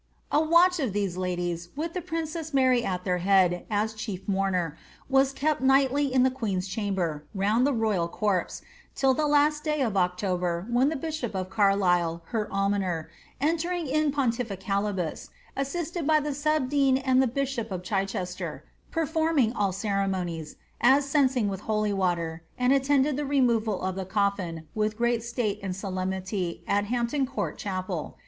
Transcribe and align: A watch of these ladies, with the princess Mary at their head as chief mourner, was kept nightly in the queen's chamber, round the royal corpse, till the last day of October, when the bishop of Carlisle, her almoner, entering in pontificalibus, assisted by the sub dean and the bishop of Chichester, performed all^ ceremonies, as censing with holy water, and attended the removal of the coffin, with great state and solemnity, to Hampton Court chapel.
A 0.31 0.41
watch 0.43 0.79
of 0.79 0.93
these 0.93 1.15
ladies, 1.15 1.69
with 1.75 1.93
the 1.93 2.01
princess 2.01 2.55
Mary 2.55 2.83
at 2.83 3.03
their 3.03 3.19
head 3.19 3.67
as 3.69 3.93
chief 3.93 4.27
mourner, 4.27 4.75
was 5.07 5.31
kept 5.31 5.61
nightly 5.61 6.11
in 6.11 6.23
the 6.23 6.31
queen's 6.31 6.67
chamber, 6.67 7.23
round 7.35 7.67
the 7.67 7.71
royal 7.73 8.07
corpse, 8.07 8.63
till 8.95 9.13
the 9.13 9.27
last 9.27 9.63
day 9.63 9.79
of 9.83 9.95
October, 9.95 10.65
when 10.71 10.89
the 10.89 10.95
bishop 10.95 11.35
of 11.35 11.51
Carlisle, 11.51 12.23
her 12.29 12.51
almoner, 12.51 13.11
entering 13.39 13.85
in 13.85 14.11
pontificalibus, 14.11 15.29
assisted 15.55 16.07
by 16.07 16.19
the 16.19 16.33
sub 16.33 16.67
dean 16.67 16.97
and 16.97 17.21
the 17.21 17.27
bishop 17.27 17.69
of 17.71 17.83
Chichester, 17.83 18.65
performed 18.89 19.53
all^ 19.53 19.71
ceremonies, 19.71 20.55
as 20.81 21.05
censing 21.05 21.47
with 21.47 21.59
holy 21.61 21.93
water, 21.93 22.41
and 22.57 22.73
attended 22.73 23.17
the 23.17 23.25
removal 23.27 23.79
of 23.83 23.93
the 23.95 24.05
coffin, 24.05 24.65
with 24.73 24.97
great 24.97 25.21
state 25.21 25.59
and 25.61 25.75
solemnity, 25.75 26.63
to 26.67 26.73
Hampton 26.73 27.27
Court 27.27 27.59
chapel. 27.59 28.17